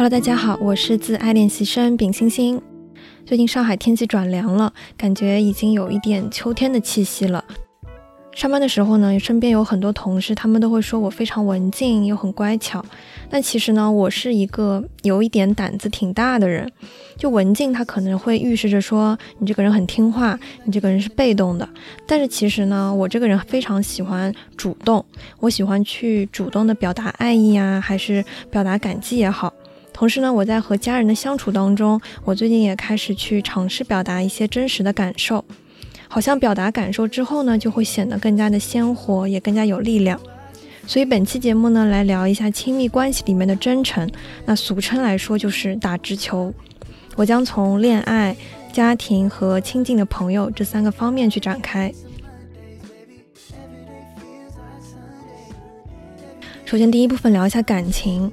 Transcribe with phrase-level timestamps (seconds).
[0.00, 2.58] Hello，大家好，我是自爱练习生丙星星。
[3.26, 7.44] 最近上海天气转凉了，感觉已经有一点秋天的气息了。
[8.32, 12.82] 上班的时候呢，身边有很多同事，他们都会说我非常文静又很乖巧。
[13.28, 16.72] 但其实呢，我是一个有一点胆子挺大的人。
[17.18, 21.68] 就文静，它可能会预示着说你这个人很听话，你这个人是被动的。
[22.06, 25.04] 但是其实呢，我这个人非常喜欢主动，
[25.40, 29.52] 我喜欢去主动的表达爱意啊，还是表达感激也好。
[30.00, 35.44] 同时呢，我在和家人的相处当中，我最近也开始去尝试表达一些真实的感受。
[36.08, 40.18] 好像表达感受之后呢，就会显得更加的鲜活，也更加有力量。
[40.86, 44.10] 所以本期节目呢，来聊一下亲密关系里面的真诚。
[44.46, 46.50] 那俗称来说就是打直球。
[47.14, 48.34] 我将从恋爱、
[48.72, 51.92] 家庭和亲近的朋友这三个方面去展开。
[56.64, 58.32] 首先，第一部分聊一下感情。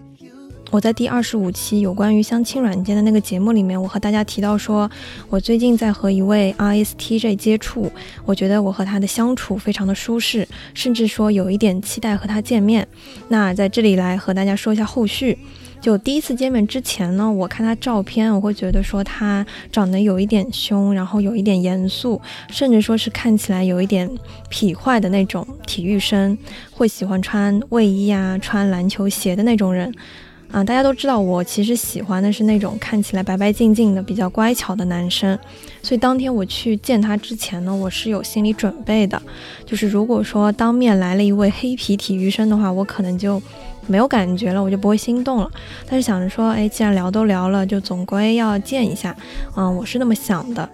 [0.70, 4.90] 我在第二十五期有关于相亲软件的那个节目里面，我和大家提到说，
[5.30, 7.92] 我最近在和一位 ISTJ 接触，
[8.26, 12.86] 我觉得我和他的相处非常的舒适，甚至说有一点期待和他见面。
[13.30, 15.38] 那在这里来和大家说一下后续。
[15.80, 24.10] 就第一次见面之前呢，我看他照片，我会觉得说他长得有一点凶，然后有一点严肃，甚至说是看起来有一点
[24.52, 26.36] 痞坏的那种体育生，
[26.72, 29.94] 会喜欢穿卫衣啊、穿篮球鞋的那种人。
[30.52, 35.38] 啊，大家都知道我其实喜欢的是那种看起来白白净净的、比较乖巧的男生，
[35.84, 39.22] 所以当天我去见他之前呢，我是有心理准备的，
[39.66, 43.42] 就是如果说当面来了一位黑皮体育生的话，我可能就
[43.88, 45.52] 没有感觉了，我就不会心动了。
[45.86, 49.14] 但是想着说，哎，既然聊都聊了，就总归要见一下，
[49.56, 50.68] 嗯，我是那么想的。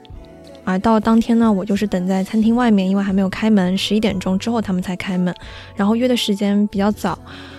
[0.63, 5.33] 而到当天呢，我就是等在餐厅外面，因为还没有开门，十一点钟之后他们才开门，
[5.75, 7.17] 然后约的时间比较早。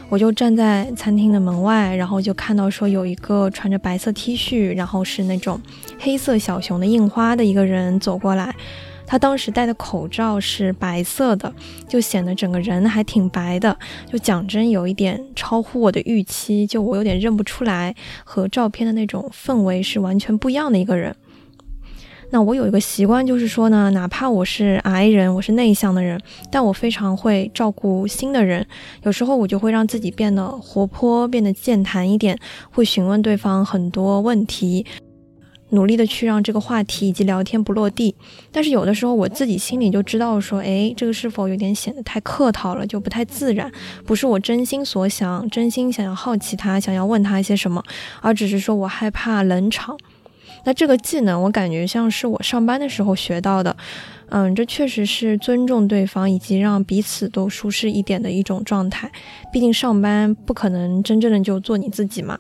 [0.09, 5.61] 我就站在餐厅的门外，然后就看到说有一个穿着白色 T 恤，然后是那种
[5.99, 8.55] 黑色小熊的印花的一个人走过来。
[9.07, 11.53] 他当时戴的口罩是白色的，
[11.87, 13.77] 就显得整个人还挺白的。
[14.11, 21.15] 就讲真，有一点超乎我的预期，就我有点认不出来，和照片的那种氛围是完全不一样的一个人。
[22.31, 26.21] 那我有一个习惯，就是说呢，哪怕我是 I 人，我是内向的人，
[26.51, 28.67] 但我非常会照顾新的人。
[29.05, 32.37] 有时候我就会让自己变得活泼，变得健谈一点，
[32.73, 34.85] 会询问对方很多问题，
[35.71, 38.15] 努力的去让这个话题以及聊天不落地。
[38.51, 43.71] 但是有的时候我自己心里就知道说，哎，这个是否有点显得太客套了，就不太自然，
[44.05, 47.85] 不是我真心所想，真心想要好奇他，想要问他一些什么，
[48.21, 49.97] 而只是说我害怕冷场。
[50.65, 53.77] 那这个技能，我感觉像是我上班的时候学到的，
[54.31, 59.11] 嗯，这确实是尊重对方以及让彼此都舒适一点的一种状态。
[59.53, 62.39] 毕竟上班不可能真正的就做你自己嘛。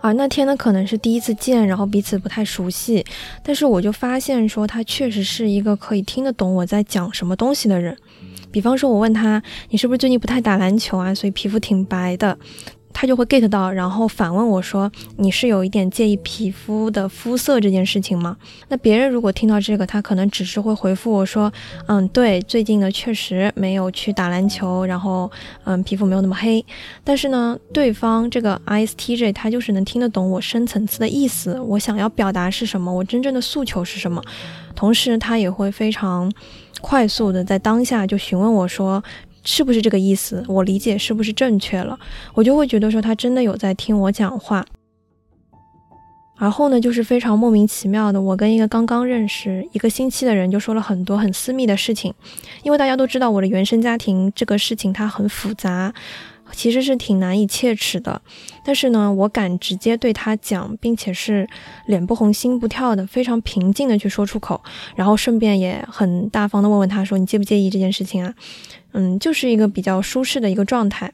[0.00, 3.04] 而那天呢，可能是第一次见，然后彼此不太熟悉，
[3.42, 7.96] 但是我就发现说他确实是一个可以听得懂我在讲什么东西的人。
[8.50, 11.14] 比方说，我问他，你是不是最近不太打篮球啊？
[11.14, 12.36] 所以皮肤挺白的。
[12.92, 18.36] 他就会 get 到，然后反问我说：“你是有一点介意皮肤的肤色这件事情吗？”
[18.68, 21.52] 那别人如果听到这个，他可能只是会回复我说
[21.88, 25.30] ：“嗯，对，最近呢确实没有去打篮球，然后
[25.64, 26.64] 嗯，皮肤没有那么黑。”
[27.02, 34.22] 但是呢，对方这个 ISTJ 他就是能听得懂我深层次的意思，我想要表达是什么，我真正的诉求是什么，
[34.74, 36.30] 同时他也会非常
[36.80, 39.02] 快速的在当下就询问我说。
[39.44, 40.44] 是不是这个意思？
[40.48, 41.98] 我理解是不是正确了？
[42.34, 44.64] 我就会觉得说他真的有在听我讲话。
[46.38, 52.12] 而后呢，就是非常莫名其妙的，我跟一个刚刚认识一个星期的人就说了很多很私密的事情，
[52.64, 55.94] 因为大家都知道我的原生家庭这个事情它很复杂。
[56.52, 58.20] 其实是挺难以切齿的，
[58.64, 61.48] 但是呢，我敢直接对他讲，并且是
[61.86, 64.62] 脸不红心不跳的，非常平静的去说出口，
[64.94, 68.34] 然后顺便也很大方的问问他说：“你介不介意这件事情啊？”
[68.92, 71.12] 嗯，就是一个比较舒适的一个状态。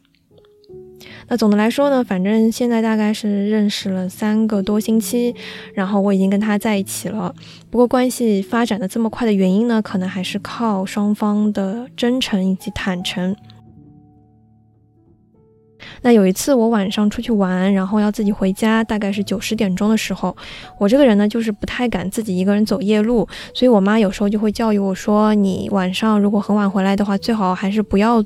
[1.28, 5.32] 那总的来说呢，反正现在大概是认识了三个多星期，
[5.72, 7.32] 然后我已经跟他在一起了。
[7.70, 13.36] 不过关系发展的这么快的原因呢，可能还是靠双方的真诚以及坦诚。
[16.02, 20.36] 那有一次我晚上出去玩，然后要自己回家，大概是九十点钟的时候。
[20.78, 28.22] 我这个人呢，就是不太敢自己一个人走夜路，所以我妈有时候就会教育我说：“你晚上如果很晚回来的话，最好还是不要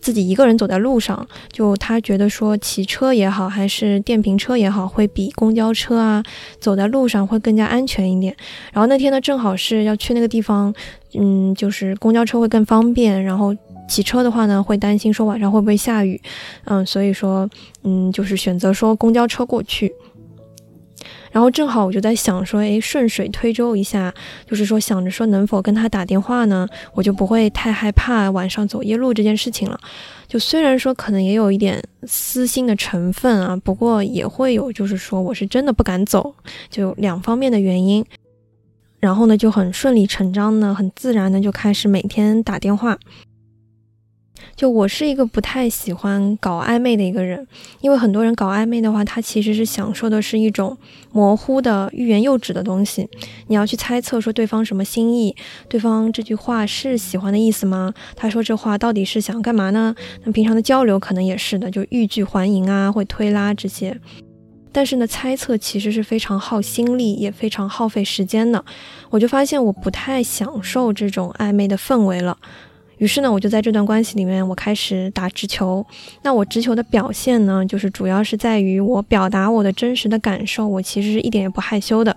[0.00, 6.22] 自己一个人走在路上。”就她觉得说，骑车也好，还是电瓶车也好，会比公交车啊
[6.60, 8.34] 走在路上会更加安全一点。
[8.72, 10.74] 然后那天呢，正好是要去那个地方，
[11.14, 13.54] 嗯，就是公交车会更方便，然后。
[13.88, 16.20] 骑车的话呢，会担心说晚上会不会下雨，
[16.64, 17.48] 嗯，所以说，
[17.82, 19.92] 嗯，就是选择说公交车过去。
[21.30, 24.14] 然后正好我就在想说，诶，顺水推舟一下，
[24.46, 29.78] 就是说想着说能否跟他打电话呢，我就不会太害怕晚上走夜路这件事情了。
[30.28, 36.34] 就虽然说可能也有一点私心的成分啊，不过也会有就是说我是真的不敢走，
[36.70, 38.04] 就两方面的原因。
[39.00, 42.96] 然后呢，就很顺理成章的、很自然的就开始每天打电话。
[44.56, 47.46] 就我是一个不太喜欢搞暧昧的一个人，
[47.80, 50.76] 因为很多人搞暧昧的话，他其实是享受的是一种
[51.12, 53.08] 模糊的欲言又止的东西。
[53.48, 55.34] 你要去猜测说对方什么心意，
[55.68, 57.92] 对方这句话是喜欢的意思吗？
[58.16, 59.94] 他说这话到底是想干嘛呢？
[60.24, 64.00] 那平常的交流可能也是的，就欲拒还迎啊，会推拉这些。
[64.72, 68.64] 但是呢，猜测其实是非常耗心力，也非常耗费时间的。
[69.08, 72.36] 我就发现我不太享受这种暧昧的氛围了。
[72.98, 75.84] 于是呢，我就在这段关系里面，我开始打直球。
[76.22, 82.16] 那我直球的表现呢，就是主要是在于我表达我的真实的感受，我其实是一点也不害羞的。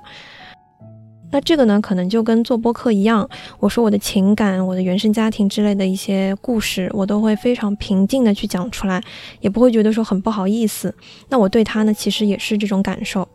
[1.29, 3.29] 那这个呢，可能就跟做播客一样，
[3.59, 9.03] 我说我的情感、我的原生家庭之类的一些故事，我都会非常平静的去讲出来，
[9.41, 10.95] 也不会觉得说很不好意思。
[11.27, 13.27] 那我对他呢，其实也是这种感受。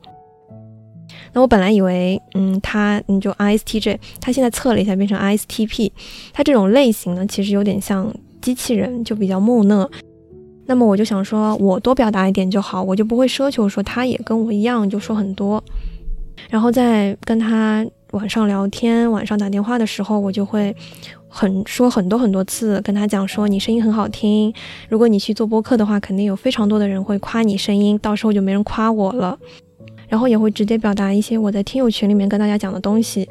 [1.35, 5.91] 那我本来以为，嗯，他，你就 ISTJ，他现在测了一下变成 ISTP，
[6.33, 9.89] 他这种类型呢，其实有点像机器人，就比较木讷。
[10.67, 15.63] 那么我就想说，我多表达一点就好，我就不会奢求说他也跟我一样就说很多。
[16.51, 20.75] 然后在跟他晚上聊天、晚上打电话的时候，我就会
[21.29, 24.53] 很说很多很多次，跟他讲说你声音很好听。
[24.89, 29.39] 如果你去做播客的话，肯定有非常多的人会夸你声音，到时候就没人夸我了。
[30.13, 33.27] 然后也会直接表达一些我在听友群里面跟大家讲的东西，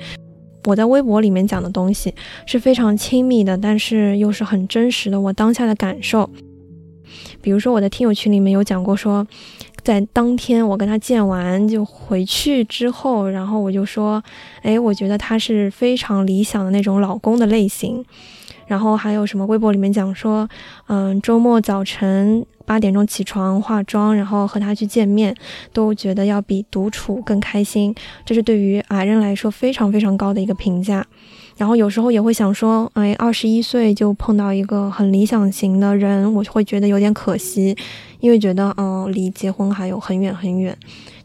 [0.65, 2.11] 我在微博里面讲的东西
[2.47, 6.27] 是非常亲密的，但是又是很真实的我当下的感受。
[7.39, 9.27] 比如说我在听友群里面有讲过说。
[9.83, 14.23] 在当天我跟他见完就回去之后，然后我就说，
[14.61, 18.05] 哎，我觉得他是非常理想的那种老公的类型。
[18.71, 20.47] 然后还有什么微博里面讲说，
[20.87, 25.35] 嗯，周末早晨八点钟起床化妆，然后和他去见面，
[25.73, 27.93] 都觉得要比独处更开心。
[28.25, 31.05] 这是对于矮人来说非常非常高的一个评价。
[31.57, 37.75] 然后有时候也会想说，哎，二十一岁就碰到一个很理想型的人，我会觉得有点可惜，
[38.21, 40.73] 因为觉得，嗯，离结婚还有很远很远，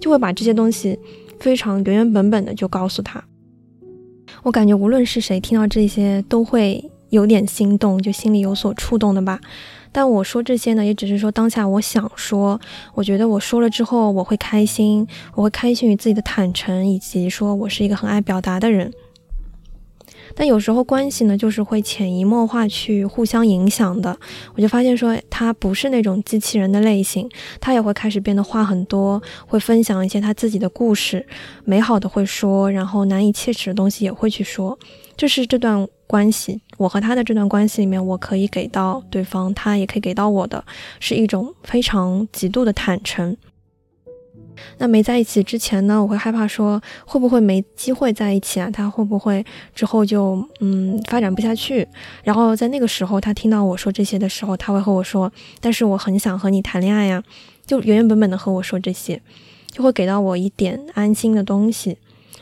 [0.01, 0.99] 就会把这些东西
[1.39, 3.23] 非常原原本本的就告诉他。
[4.43, 6.85] 我感觉无论是谁听到这些，都会
[7.17, 9.41] 有点心动，就心里有所触动的吧。
[9.91, 12.61] 但我说这些呢，也只是说当下我想说，
[12.95, 18.93] 我觉得我说了之后我会开心，我会开心于自己的坦诚，以及说我是一个很爱表达的人。
[20.35, 24.15] 但有时候关系呢，就是会潜移默化去互相影响的。
[24.55, 27.27] 我就发现说，他不是那种机器人的类型，
[27.59, 31.25] 他也会开始变得话很多，会分享一些他自己的故事，
[31.65, 34.79] 美好的会说，然后难以启齿的东西也会去说。
[35.17, 40.65] 这是这段关系，我和他的这段关系里面，我可以给到对方，他也可以给到我的，
[41.01, 43.37] 是一种非常极度的坦诚。
[44.79, 48.71] 那没在一起之前呢，我会害怕说会不会没机会在一起啊？
[48.71, 49.45] 他会不会
[49.75, 51.87] 之后就嗯发展不下去？
[52.25, 57.23] 然后在那个时候，他听到我说这些的时候，他会和我说：“但是我很想和你谈恋爱呀。”
[57.67, 59.21] 就原原本本的和我说这些，
[59.71, 61.99] 就会给到我一点安心的东西。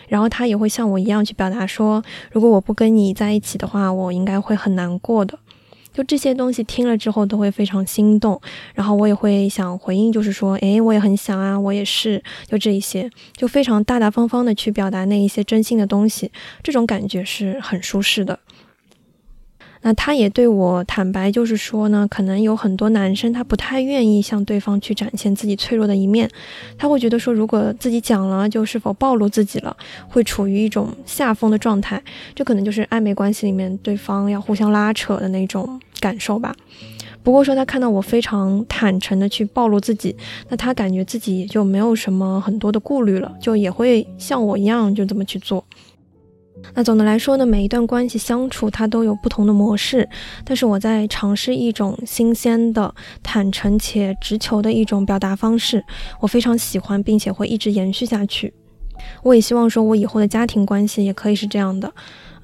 [0.08, 5.38] 然后他也会像我一样去表达说：“如果我不跟你在一起的话，我应该会很难过的。”
[5.94, 8.40] 就这些东西听了之后都会非常心动，
[8.75, 16.32] 然后我也会想回应，就是说，诶，我也很想啊，我也是，就这一些，就非常大大方方的去表达那一些真心的东西，
[16.64, 18.37] 这种感觉是很舒适的。
[19.87, 26.26] 那他也对我坦白，就是说呢，可能有很多男生他不太愿意向对方去展现自己脆弱的一面，
[26.79, 29.76] 他会觉得说，如果自己讲了，就是否暴露自己了，
[30.09, 32.03] 会处于一种下风的状态，
[32.35, 36.57] 这可能就是暧昧关系里面对方要互相拉扯的那种感受吧。
[37.23, 40.17] 不过说他看到我非常坦诚的去暴露自己，
[40.49, 45.62] 那他感觉自己也就没有什么很多的顾虑了，就也会像我一样就这么去做。
[46.73, 50.09] 那总的来说呢，每一段关系相处它都有不同的模式，
[50.44, 55.85] 但是我在尝试一种新鲜的、坦诚且直球的一种表达方式，
[56.21, 58.52] 我非常喜欢，并且会一直延续下去。
[59.23, 61.92] 我也希望说，我以后的家庭关系也可以是这样的，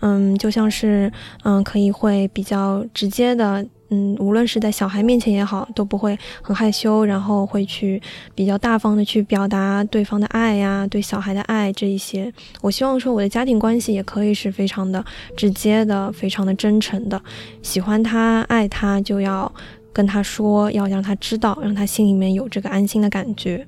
[0.00, 1.10] 嗯，就像是，
[1.44, 8.00] 嗯，可以会比较直接的，嗯，无论是在小孩面前也好，都不会很害羞，然后会去
[8.34, 12.32] 比较大方的去表达对方的爱呀，对小孩的爱这一些。
[12.60, 15.04] 我希望说我的家庭关系也可以是非常的
[15.36, 17.20] 直接的，非常的真诚的，
[17.62, 19.52] 喜欢他爱他就要
[19.92, 23.66] 跟他说，要让他知道，让他心里面有这个安心的感觉。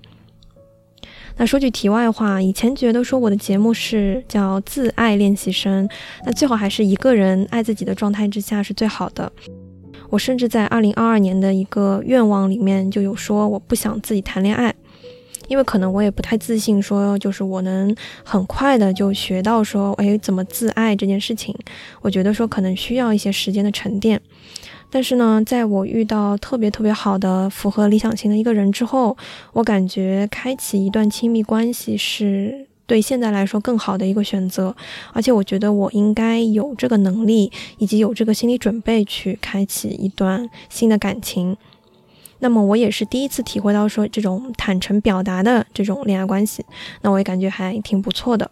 [1.36, 5.88] 那说句题外话，以前觉得说我的节目是叫自爱练习生，
[6.24, 9.32] 那最好还是一个人爱自己的状态之下是最好的。
[10.12, 14.74] 我甚至在二零二二年的一个愿望里面就有说，我不想自己谈恋爱，
[15.48, 21.56] 因为可能我也不太自信，说就是我能很快的就学到说，哎，怎么自爱这件事情，
[22.02, 24.20] 我觉得说可能需要一些时间的沉淀。
[24.90, 29.16] 但是呢，在我遇到特别特别好的、符合理想型的一个人之后，
[29.54, 34.76] 我感觉开启一段亲密关系是对现在来说更好的一个选择，
[35.14, 41.56] 而且我觉得我应该有这个能力以及有这个心理准备去开启一段新的感情。
[42.40, 46.62] 那么我也是第一次体会到说这种坦诚表达的这种恋爱关系，
[47.00, 48.50] 那我也感觉还挺不错的。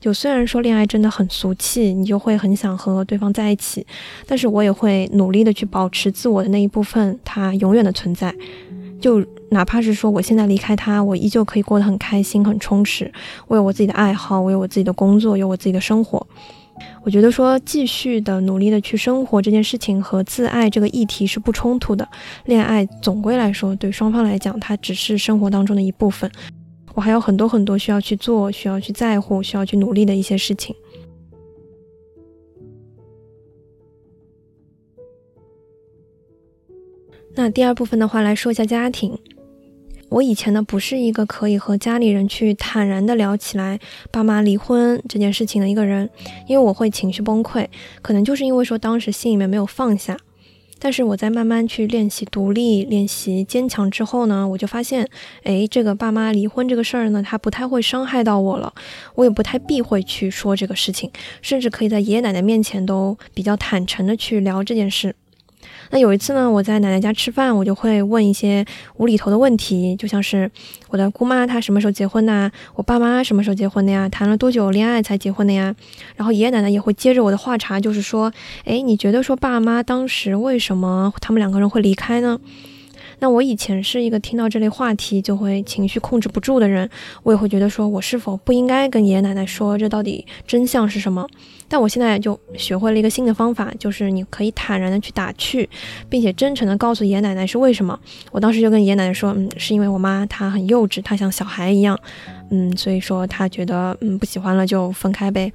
[0.00, 3.86] 就虽然说恋爱真的很俗气，你就会很想和对方在一起，
[4.26, 8.34] 但是我也会努力的去保持自我的那一部分，它永远的存在。
[9.00, 13.10] 就哪怕是说我现在离开他，我依旧可以过得很开心、很充实。
[13.46, 16.26] 我有我自己的爱好，我有我自己的工作，有我自己的生活。
[17.02, 22.06] 我觉得说继续的努力的去生活这件事情和自爱这个议题是不冲突的。
[22.44, 26.30] 恋爱总归来说，对双方来讲，它只是生活当中的一部分。
[26.94, 30.76] 我还有很多很多需要去做、需要去在乎、需要去努力的一些事情。
[37.34, 39.18] 那第二部分的话来说一下家庭。
[40.10, 43.78] 我以前呢不是一个可以和家里人去坦然的聊起来
[44.10, 46.08] 爸妈离婚这件事情的一个人，
[46.46, 47.66] 因为我会情绪崩溃，
[48.00, 50.16] 可能就是因为说当时心里面没有放下。
[50.80, 55.04] 但是我在慢慢去练习独立、练习坚强之后呢，我就发现，
[55.42, 58.72] 哎，这个爸妈离婚这个事儿呢，它不太会伤害到我了，
[59.16, 61.10] 我也不太避讳去说这个事情，
[61.42, 65.16] 甚至可以在爷爷奶奶面前都比较坦诚的去聊这件事。
[65.90, 68.64] 那有一次呢，我在奶奶家吃饭，我就会问一些
[68.96, 70.50] 无厘头的问题，就像是
[70.88, 75.74] 我的姑妈她什么时候结婚呐，我爸妈什么时候结婚的呀，谈了多久恋爱才结婚的呀？
[76.16, 78.32] 然后爷爷奶奶也会接着我的话茬，就是说，
[78.64, 82.38] 哎，你觉得说爸妈当时为什么他们两个人会离开呢？
[83.20, 86.88] 那我以前是一个听到这类话题就会情绪控制不住的人，
[87.22, 91.26] 我也会觉得说我是否不应该跟爷爷奶奶说这到底真相是什么？
[91.70, 95.68] 但我现在就学会了一个新的方法，就是你可以坦然的去打趣，
[96.08, 97.98] 并且真诚的告诉爷爷奶奶是为什么。
[98.30, 101.98] 我当时就跟爷爷奶奶说，嗯，是因为我妈她很幼稚，她像小孩一样，
[102.50, 105.52] 嗯，所以说她觉得嗯不喜欢了就分开呗。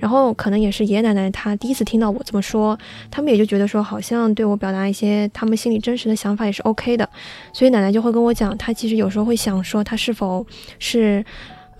[0.00, 2.76] 然后可能也是爷爷奶奶他第一次听到我这么说，
[3.10, 7.08] 他们也就觉得说好像对我表达一些他们心里真实的想法也是 OK 的，
[7.52, 10.44] 所以奶奶就会跟我讲，她其实有时候会想说，她是否
[10.80, 11.24] 是。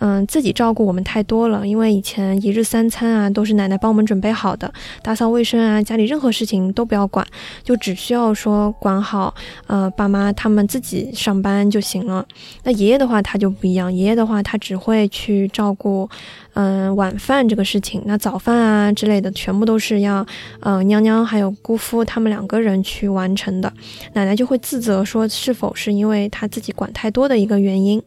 [0.00, 7.26] 嗯，自己照顾我们太多了，因为以前一日三餐啊都是奶奶帮我们准备好的，打扫卫生啊，家里任何事情都不要管，
[7.62, 9.34] 就只需要说管好，
[9.66, 12.26] 呃，爸妈他们自己上班就行了。
[12.64, 16.08] 那爷爷的话他就不一样，爷爷的话他只会去照顾，
[16.54, 20.26] 嗯，晚饭这个事情，那早饭啊之类的全部都是要，
[20.60, 23.70] 呃，娘娘还有姑父他们两个人去完成的。
[24.14, 28.02] 奶奶就会自责说，是否是因为他自己管太多的一个原因。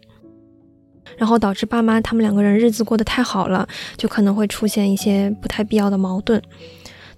[1.18, 3.68] 然后导致爸妈他们两个人日子过得太好了，
[3.98, 6.42] 就可能会出现一些不太必要的矛盾。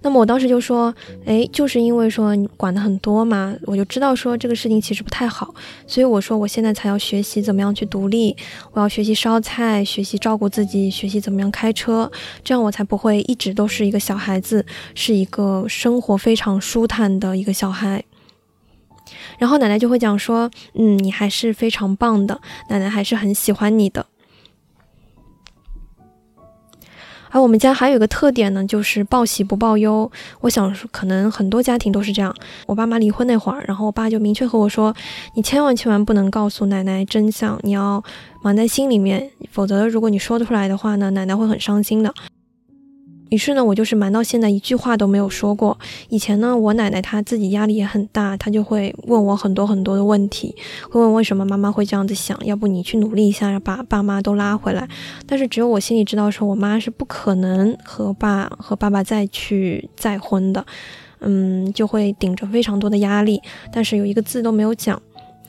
[0.02, 5.52] 那么我当时就说，哎，就是因为说你管的很多嘛，我就知道说这个事情其实不太好，
[5.86, 8.36] 所以我说我现在才要学习怎么样去独立，
[8.72, 12.08] 我要学习烧菜，学习照顾自己，学习怎么样开车，
[12.44, 14.64] 这样我才不会一直都是一个小孩子，
[14.94, 18.04] 是一个生活非常舒坦的一个小孩。
[19.38, 24.06] 然后奶奶就会讲说，嗯，你还是非常棒的，奶奶还是很喜欢你的。
[27.28, 30.10] 而我们家还有一个特点呢，就是报喜不报忧。
[30.40, 32.34] 我想可能很多家庭都是这样。
[32.66, 34.94] 我爸妈离婚那会儿，然后我爸就明确和我说，
[35.34, 38.02] 你千万千万不能告诉奶奶真相，你要
[38.42, 42.14] 瞒在心里面，否则如果你说出来的话呢，奶奶会很伤心的。
[43.28, 45.76] 于是呢，我就是瞒到现在一句话都没有说过。
[46.08, 50.54] 以前呢，我奶奶她自己压力也很大，她就会问我很多很多的问题，
[50.88, 54.88] 会问为什么妈妈会这样子想，要不你去努力一下，把爸妈都拉回来。
[55.26, 60.64] 但是只有我心里知道，说我妈是不可能和爸和爸爸再去再婚的，
[61.18, 63.42] 嗯，就会顶着非常多的压力，
[63.72, 65.02] 但是有一个字都没有讲。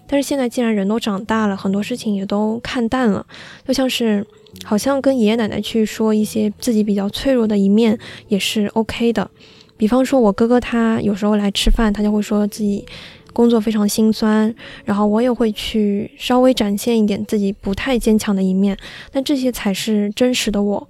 [0.08, 3.24] 但是现在既然人都长大了，很多事情也都看淡了，
[3.68, 4.26] 就像是。
[4.64, 7.98] 好像跟爷爷奶奶去说一些自己比较脆弱的一面
[8.28, 9.30] 也是 OK 的，
[9.78, 12.86] 比方说，我哥哥他有时候来吃饭，他就会说自己
[13.34, 18.76] 工作非常心酸，然后我也会去稍微展现一点自己不太坚强的一面，
[19.12, 20.88] 但这些才是真实的我。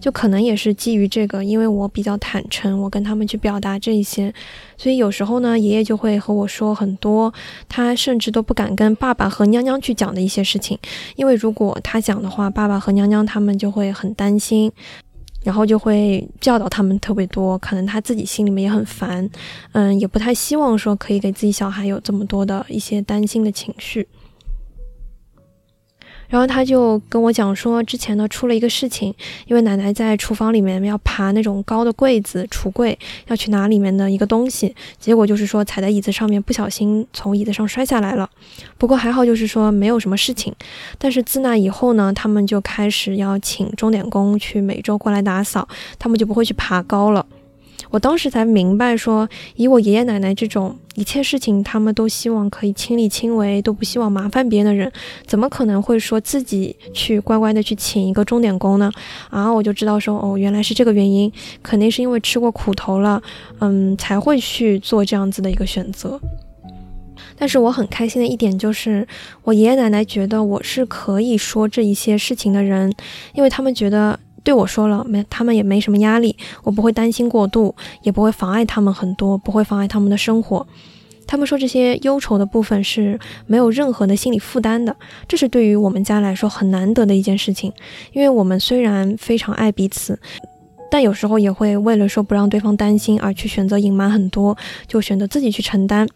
[0.00, 4.32] 就可能也是基于这个，因为我比较坦诚，我跟他们去表达这一些，
[4.76, 7.32] 所以有时候呢，爷爷就会和我说很多，
[7.68, 10.78] 他甚至都不敢跟爸爸和娘娘去讲的一些事情，
[11.16, 14.70] 因为如果他讲的话，爸爸和娘娘他们就会很担心，
[15.42, 19.28] 然后就会教导他们特别多，可能他自己心里面也很烦，
[19.72, 24.06] 嗯，也不太希望说可以给自己小孩有这么多的一些担心的情绪。
[26.28, 29.14] 然后他就跟我讲说，之前呢出了一个事情，
[29.46, 38.28] 因为奶奶在厨房里面要爬那种高的柜子、橱柜，要去拿里面的一个东西，结果就是说踩在椅子上面，不小心从椅子上摔下来了。
[38.78, 40.54] 不过还好，就是说没有什么事情。
[40.98, 45.68] 但是自那以后呢，他们就开始要请钟点工去每周过来打扫，
[45.98, 47.24] 他们就不会去爬高了。
[47.90, 54.90] 我当时才明白，说以我爷爷奶奶这种一切事情他们都希望可以亲力亲为，都不希望麻烦别人的人，
[55.26, 58.90] 怎么可能会说自己去乖乖的去请一个钟点工呢？
[59.30, 61.30] 啊，我就知道说，哦，原来是这个原因，
[61.62, 63.22] 肯定是因为吃过苦头了，
[63.60, 66.20] 嗯，才会去做这样子的一个选择。
[67.38, 69.06] 但是我很开心的一点就是，
[69.44, 72.92] 我爷爷奶奶觉得我是可以说这一些事情的人，
[73.34, 74.18] 因为他们觉得。
[74.46, 80.64] 对我说了没，他们也没什么压力，我不会担心过度，也不会妨碍他们很多，不会妨碍他们的生活。
[81.26, 84.94] 他们说这些忧愁的部分是没有任何的心理负担的，
[85.26, 87.72] 这是对于我们家来说很难得的一件事情。
[88.12, 90.16] 因为我们虽然非常爱彼此，
[90.92, 96.06] 但有时候也会为了说不让对方担心而去选择隐瞒很多，就选择自己去承担。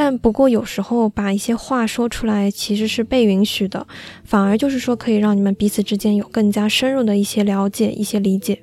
[0.00, 3.84] 但不过有时候把一些话说出来其实是被允许的，
[4.22, 8.60] 反而就是说可以让你们彼此之间有更加深入的一些了解、一些理解。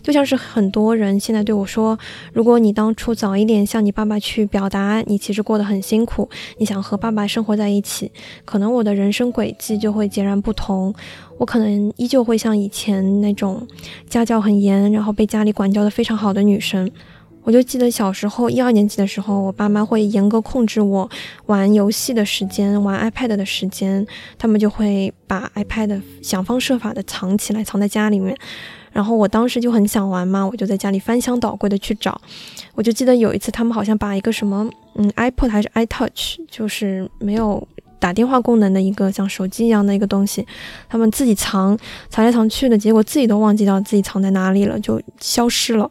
[0.00, 1.98] 就像是很多人现在对我说，
[2.32, 8.10] 如果你当初早一点向你爸爸去表达，你其实过得很辛苦，你想和爸爸生活在一起，
[8.46, 10.94] 可能我的人生轨迹就会截然不同。
[11.36, 13.68] 我可能依旧会像以前那种
[14.08, 16.90] 家教很严，然后被家里管教的非常好的女生。
[17.44, 21.08] 我就记得小时候一二年级的时候，我爸妈会严格控制我
[21.46, 24.04] 玩游戏的时间，玩 iPad 的时间，
[24.38, 28.34] 他们就会把 iPad 想方设法的藏起来，藏在家里面。
[28.92, 32.18] 然后我当时就很想玩嘛，我就在家里翻箱倒柜的去找。
[32.74, 37.66] 我就记得有一次，他们好像把一个什么，嗯，iPod 还是 iTouch，就是没有
[37.98, 40.46] 打电话功能的一个像手机一样的一个东西，
[40.88, 41.76] 他们自己藏，
[42.08, 45.90] 藏来藏去的结果自己都忘记掉自己藏在哪里了，就消失了。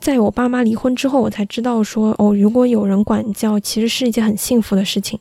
[0.00, 5.20] 在我爸妈离婚之后，我才知道说哦，如果有人管教，其实是一件很幸福的事情。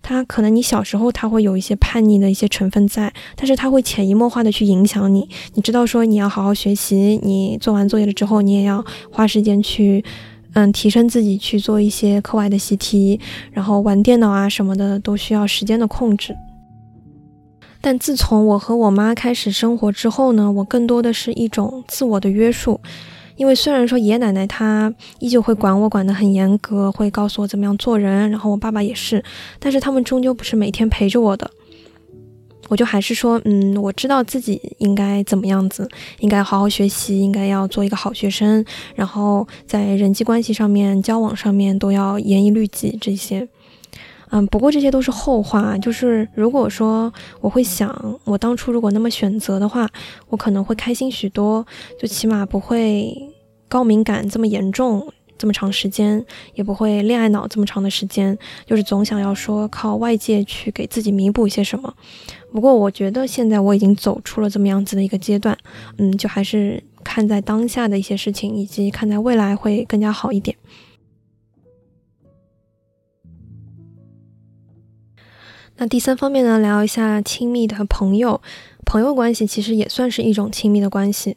[0.00, 5.28] 他可能你小时候他会有一些叛逆的一些成分在，但是他会潜移默化的去影响你。
[5.54, 10.04] 你知道说你要好好学习，你做完作业了之后，你也要花时间去，
[10.54, 16.34] 嗯，提升自己，去做一些课外的习题，然后玩电脑啊什么的都需要时间的控制。
[17.80, 22.80] 但自从我和我妈开始生活之后呢，我更多的是一种自我的约束。
[23.36, 29.22] 因为虽然说爷爷奶奶他依旧会管我管得很严格，会告诉我怎么样做人，然后我爸爸也是，
[29.58, 31.50] 但是他们终究不是每天陪着我的，
[32.68, 35.88] 我就还是说，嗯，我知道自己应该怎么样子，
[36.20, 43.48] 应该好好学习，应该要做一个好学生，然后在人际关系上面、交往上面都要严以律己这些。
[44.34, 45.78] 嗯，不过这些都是后话。
[45.78, 49.88] 就是如果说我会想，我当初如果那么选择的话，
[50.28, 51.64] 我可能会开心许多，
[52.00, 53.16] 就起码不会
[53.68, 55.06] 高敏感这么严重
[55.38, 61.94] 这么长时间，也不会恋爱脑这么长的时间，就是总想要说靠外界去给自己弥补一些什么。
[62.52, 65.56] 不过我觉得现在我已经走出了这么样子的一个阶段，
[65.98, 70.56] 嗯，就还是看在当下的一些事情，以及看在未来会更加好一点。
[75.76, 78.40] 那第三方面呢，聊一下亲密的朋友，
[78.86, 81.36] 朋友关系其实也算是一种亲密的关系。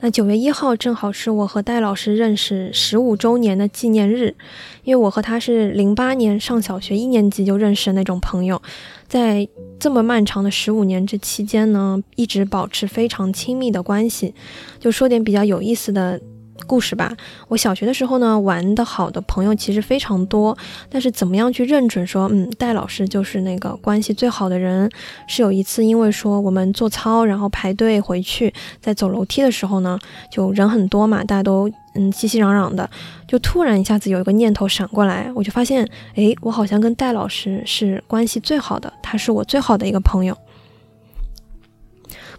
[0.00, 4.34] 那九月一号正好是我和戴老师认识十五周年的纪念日，
[4.82, 8.60] 因为我和他是零八年上小学一年级就认识的那种朋友，
[9.06, 9.46] 在
[9.78, 14.34] 这么漫长的十五年这期间呢，一直保持非常亲密的关系。
[14.78, 16.20] 就说点比较有意思的。
[16.66, 17.14] 故事吧，
[17.48, 20.56] 我小学的时候呢，玩的好的朋友其实非常多，
[20.88, 24.90] 但是怎么样去认准说，嗯，戴老师就是那个关系最好的人？
[25.26, 29.98] 是有一次，因为说我们做操，然后排队回去，在走楼梯的时候呢，
[30.30, 32.88] 就人很多嘛，大家都嗯熙熙攘攘的，
[33.26, 40.36] 就突然一下子有一个念头闪过来，我就发现，哎，我好像跟戴老师是关系最好的，他是我最好的一个朋友。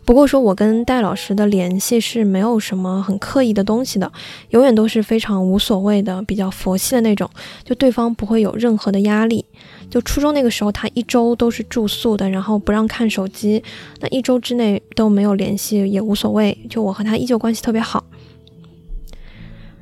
[0.03, 4.11] 不过说我跟戴老师的联系是没有什么很刻意的东西的，
[4.49, 7.29] 永远都是非常无所谓的，比较佛系的那种，
[7.63, 9.45] 就对方不会有任何的压力。
[9.89, 13.63] 就初中那个时候，他一周都是住宿的，然后不让看手机，
[13.99, 18.03] 那一周之内都没有联系也无所谓，就我和他依旧关系特别好。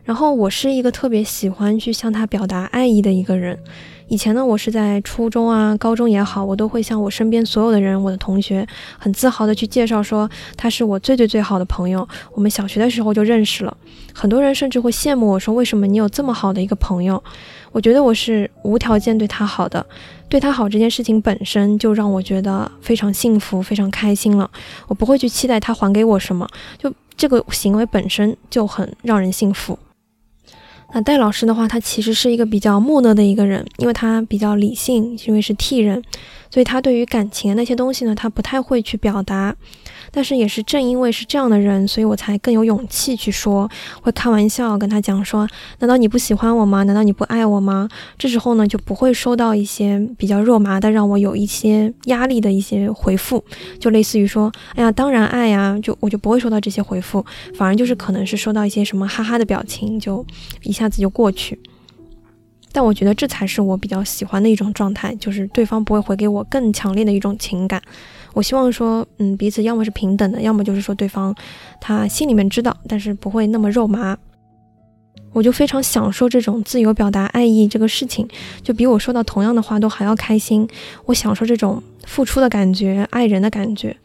[0.04, 3.60] 然后我是一个特别喜欢去向他表达爱意的一个人。
[4.10, 8.68] 以前呢，我是在初中啊、高中也好，我都会向我身边所有的人，我的同学，
[8.98, 12.08] 很自豪的去介绍说他是我最最最好的朋友。
[12.34, 13.78] 我们小学的时候就认识了，
[14.12, 17.24] 很多人甚至会羡慕我说为什么你有这么好的一个朋友？
[17.72, 19.86] 我觉得我是无条件对他好的，
[20.28, 24.50] 对他好这件事情本身就让我觉得非常幸福、非常开心了。
[24.88, 29.78] 我不会去期待他还给我什么，就这个行为本身就很让人幸福。
[30.92, 36.02] 那戴老师的话，他其实是一个比较木讷的一个人，因为他比较理性，因为是 T 人，
[36.50, 39.56] 所以他对于感情的那些东西呢，他不太会去表达。
[40.12, 43.70] 但是也是正因为是这样的人，所以我才更有勇气去说，
[44.02, 45.48] 会开玩笑跟他讲说
[45.78, 46.82] ：“难道你不喜欢我吗？
[46.82, 53.44] 难道你不爱我吗？”这时候呢，就不会收到一些比较肉麻的，让我有一些压力的一些回复，
[53.80, 57.24] 就类似于说：“哎呀，当然爱呀。”就我就不会收到这些回复，
[57.54, 60.26] 反而就是可能是收到一些什么哈哈的表情，就
[60.64, 61.60] 一一下子就过去。
[62.72, 67.82] 但我觉得这才是我比较喜欢的一种状态，就是对方不会回给我更强烈的一种情感。
[68.34, 71.36] 我希望说，嗯，彼此要么是平等的，要么就是说对方
[71.82, 74.18] 他心里面知道，但是不会那么肉麻。
[75.34, 78.26] 我就非常享受这种自由表达爱意这个事情，
[78.64, 80.66] 就比我说到同样的话都还要开心。
[81.06, 83.98] 我享受这种付出的感觉，爱人的感觉。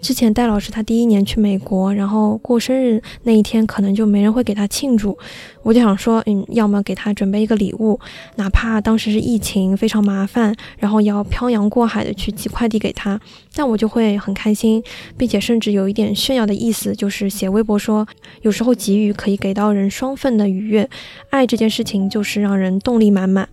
[0.00, 5.16] 之前戴老师他第一年去美国，然后过生日那一天可能就没人会给他庆祝，
[5.62, 8.00] 我就想说，嗯，要么给他准备一个礼物，
[8.36, 13.20] 哪怕当时是疫情非常麻烦，然后要漂洋过海的去寄快递给他，
[13.54, 14.82] 但我就会很开心，
[15.18, 18.06] 并且甚至有一点炫耀的意思，就是写微博说，
[18.40, 20.88] 有时候给予可以给到人双份的愉悦，
[21.28, 23.46] 爱这件事情就是让人动力满满，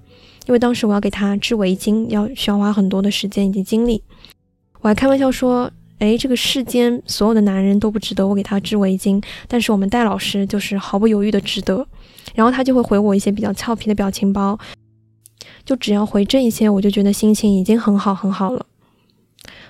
[0.46, 4.02] 因为当时我要给他织围巾，要需要花很多的时间以及精力，
[4.80, 5.70] 我还开玩笑说。
[6.00, 11.88] 哎，这个世间所有的男人都不值得我给他织围巾，但是我们戴老师就是毫不犹豫的值得。
[12.36, 14.60] 然后他就会回我一些比较俏皮的表情包，
[15.66, 18.64] 就只要回这一些，我就觉得心情已经很好很好了。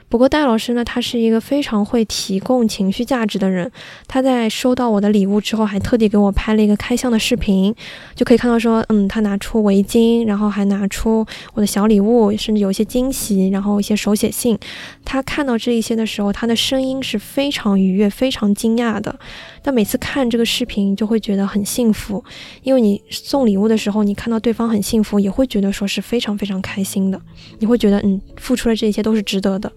[0.10, 3.70] 不过戴老师呢，他是一个非常会提供情绪价值的人。
[4.08, 7.76] 他在收到我的礼物之后，还特地给我拍了一个开箱的视频，
[8.16, 14.58] 就可以看到说，嗯，他拿出围巾，然后还拿出我的小礼物，甚至有一些惊喜，然后一些手写信。
[15.04, 19.20] 他看到这一些的时候，他的声音是非常愉悦、非常惊讶的。
[19.62, 22.24] 但每次看这个视频，就会觉得很幸福，
[22.64, 27.22] 因为你送礼物的时候，你看到对方很幸福，也会觉得说是非常非常开心的。
[27.60, 29.70] 你会觉得，嗯，付出的这一切都是值得的。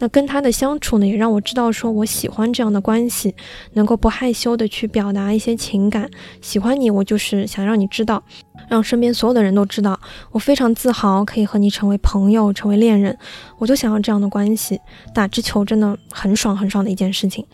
[0.00, 3.34] 那跟他的相处呢，也让我知道说我喜欢这样的关系，
[3.74, 6.10] 能够不害羞的去表达一些情感。
[6.40, 8.22] 喜欢你，我就是想让你知道，
[8.68, 10.00] 让身边所有的人都知道，
[10.32, 13.16] 我非常自豪可以和你成为朋友，成为恋人。
[13.58, 14.80] 我就想要这样的关系，
[15.14, 17.44] 打直球真的很爽很爽的一件事情。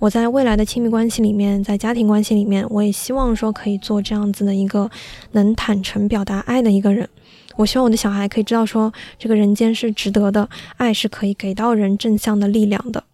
[0.00, 4.90] 我在未来的亲密关系里面，在家庭关系里面，我也希望说可以做这样子的一个
[5.30, 7.08] 能坦诚表达爱的一个人。
[7.56, 13.04] 我希望我的小孩可以知道，说这个人间是值得的，爱是可以给到人正向的力量的。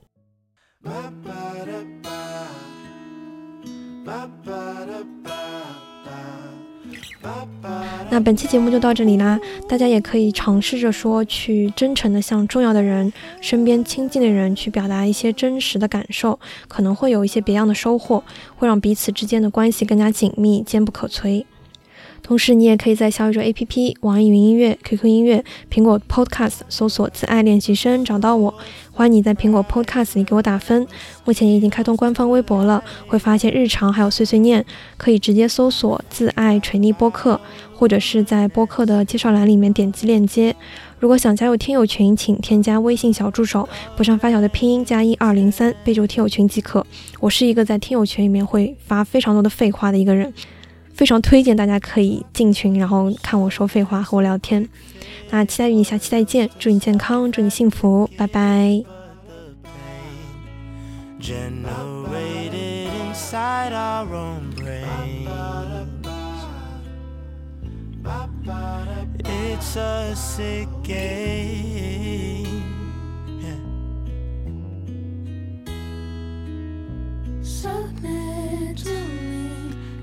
[8.12, 18.24] 那本期节目就到这里啦，大家也可以尝试着说，去真诚的向重要的人、身边亲近的人去表达一些真实的感受，可能会有一些别样的收获，
[18.56, 21.44] 会让彼此之间的关系更加紧密、坚不可摧。
[22.22, 28.54] 同时，你也可以在小宇宙 APP、网易云音乐、QQ 音乐、苹果 Podcast 搜索“自爱练习生”找到我。
[28.92, 30.86] 欢迎你在苹果 Podcast 里给我打分。
[31.24, 34.64] 目前已经开通官方微博了，会发一些日常还有碎碎念，
[34.96, 37.40] 可以直接搜索“自爱锤泥播客”，
[37.74, 40.54] 或者是在播客的介绍栏里面点击链接。
[41.00, 46.86] 如果想加入听友群，请添加微信小助手，不上发小的拼音加一二零三，备注听友群即可。
[47.18, 50.32] 我是一个在听友群里面会发非常多的废话的一个人。
[50.94, 54.68] 非常推荐大家可以进群，然后看我说废话，和我聊天。
[55.30, 58.82] 那期待与你下期再见，祝你健康，祝你幸福，拜拜。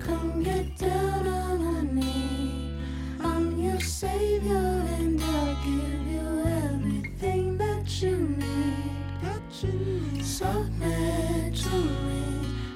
[0.07, 2.71] Come get down on knee.
[3.19, 4.55] I'm your savior,
[4.97, 6.27] and I'll give you
[6.65, 8.87] everything that you need.
[10.23, 12.23] Submit to me.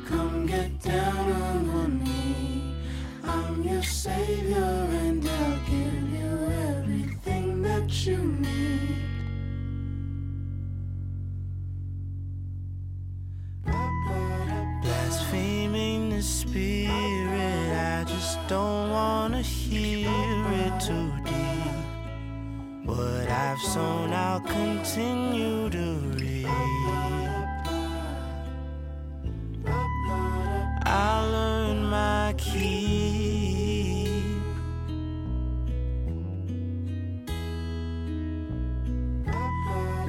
[0.07, 2.75] Come get down on knee.
[3.23, 6.31] I'm your savior, and I'll give you
[6.69, 8.60] everything that you need.
[18.51, 20.09] Don't wanna hear
[20.65, 22.83] it too deep.
[22.83, 25.85] What I've sown, I'll continue to
[26.17, 26.47] reap.
[30.85, 34.09] I learn my keep.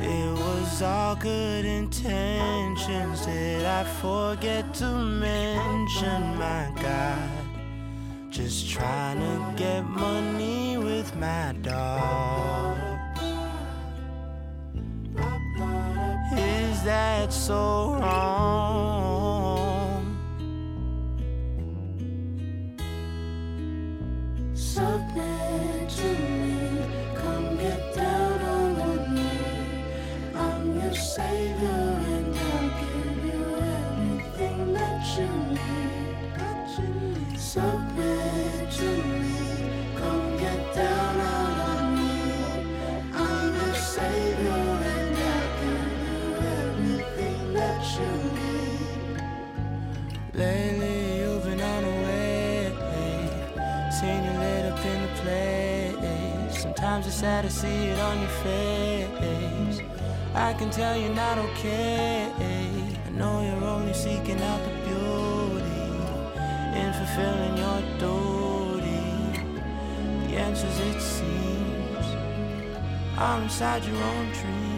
[0.01, 3.25] It was all good intentions.
[3.25, 7.32] Did I forget to mention my God?
[8.43, 12.77] Just trying to get money with my dog.
[16.37, 17.92] Is that so
[57.23, 59.81] sad to see it on your face.
[60.35, 62.29] I can tell you're not okay.
[63.07, 65.83] I know you're only seeking out the beauty
[66.81, 69.05] in fulfilling your duty.
[70.27, 72.07] The answers, it seems,
[73.17, 74.72] are inside your own dreams.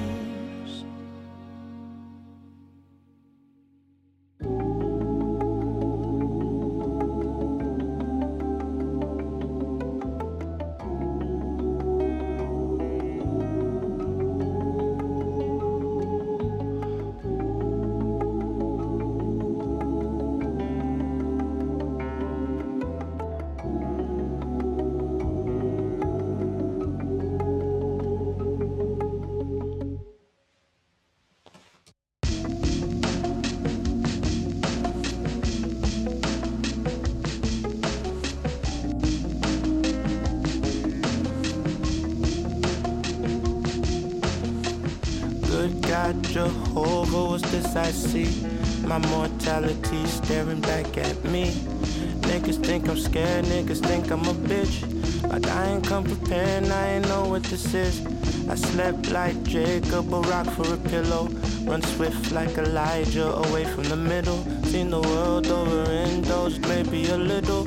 [47.77, 48.29] I see?
[48.87, 51.51] My mortality staring back at me.
[52.29, 54.83] Niggas think I'm scared, niggas think I'm a bitch.
[55.31, 58.05] Like I ain't come prepared, I ain't know what this is.
[58.49, 61.29] I slept like Jacob, a rock for a pillow.
[61.65, 64.39] Run swift like Elijah, away from the middle.
[64.65, 67.65] Seen the world over, indulged maybe a little.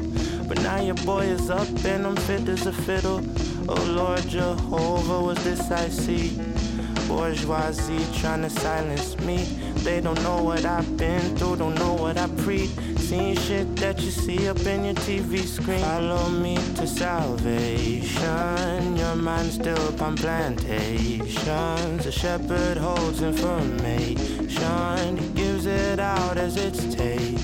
[0.48, 3.22] But now your boy is up and I'm fit as a fiddle.
[3.68, 6.40] Oh Lord Jehovah, was this I see?
[7.08, 9.46] Bourgeoisie trying to silence me.
[9.88, 12.72] They don't know what I've been through, don't know what I preach.
[12.98, 15.80] Seen shit that you see up in your TV screen.
[15.80, 18.18] Follow me to salvation.
[18.98, 22.06] Your mind still upon plantations.
[22.06, 25.18] A shepherd holds information.
[25.18, 27.38] He gives it out as it's taken.